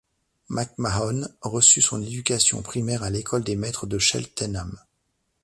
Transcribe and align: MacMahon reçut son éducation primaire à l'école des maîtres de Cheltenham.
MacMahon 0.49 1.27
reçut 1.43 1.83
son 1.83 2.01
éducation 2.01 2.63
primaire 2.63 3.03
à 3.03 3.11
l'école 3.11 3.43
des 3.43 3.55
maîtres 3.55 3.85
de 3.85 3.99
Cheltenham. 3.99 4.79